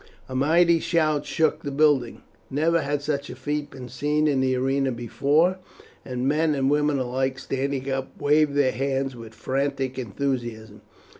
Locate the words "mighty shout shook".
0.35-1.61